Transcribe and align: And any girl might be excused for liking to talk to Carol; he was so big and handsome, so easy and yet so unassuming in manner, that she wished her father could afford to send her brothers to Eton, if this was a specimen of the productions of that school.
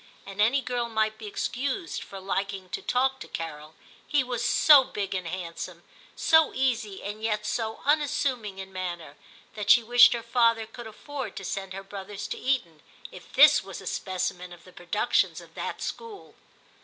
And 0.25 0.41
any 0.41 0.61
girl 0.63 0.89
might 0.89 1.19
be 1.19 1.27
excused 1.27 2.01
for 2.01 2.19
liking 2.19 2.69
to 2.69 2.81
talk 2.81 3.19
to 3.19 3.27
Carol; 3.27 3.75
he 4.07 4.23
was 4.23 4.43
so 4.43 4.83
big 4.83 5.13
and 5.13 5.27
handsome, 5.27 5.83
so 6.15 6.55
easy 6.55 7.03
and 7.03 7.21
yet 7.21 7.45
so 7.45 7.81
unassuming 7.85 8.57
in 8.57 8.73
manner, 8.73 9.15
that 9.53 9.69
she 9.69 9.83
wished 9.83 10.13
her 10.13 10.23
father 10.23 10.65
could 10.65 10.87
afford 10.87 11.35
to 11.35 11.45
send 11.45 11.73
her 11.73 11.83
brothers 11.83 12.27
to 12.29 12.37
Eton, 12.39 12.81
if 13.11 13.31
this 13.33 13.63
was 13.63 13.79
a 13.79 13.85
specimen 13.85 14.51
of 14.51 14.63
the 14.63 14.73
productions 14.73 15.39
of 15.39 15.53
that 15.53 15.83
school. 15.83 16.33